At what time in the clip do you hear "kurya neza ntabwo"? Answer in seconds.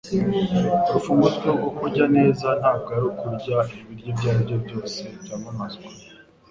1.77-2.87